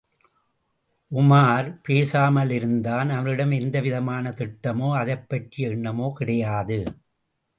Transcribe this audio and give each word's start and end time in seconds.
உமார் 1.11 1.67
பேசாமலிருந்தான் 1.87 3.09
அவனிடம் 3.09 3.51
எந்த 3.51 3.79
விதமான 3.81 4.31
திட்டமோ 4.31 4.89
அதைப்பற்றிய 4.97 5.69
எண்ணமோ 5.69 6.07
கிடையாது. 6.17 6.79